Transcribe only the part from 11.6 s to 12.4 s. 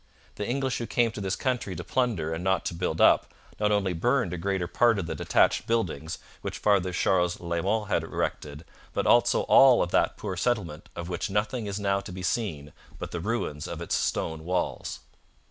is now to be